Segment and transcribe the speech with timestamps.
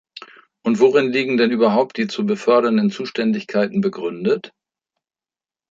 [0.65, 4.51] Und worin liegen denn überhaupt die zu befördernden Zuständigkeiten begründet?